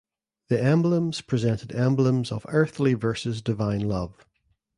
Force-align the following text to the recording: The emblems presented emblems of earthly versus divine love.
The 0.47 0.59
emblems 0.59 1.21
presented 1.21 1.75
emblems 1.75 2.31
of 2.31 2.43
earthly 2.49 2.95
versus 2.95 3.39
divine 3.39 3.81
love. 3.81 4.25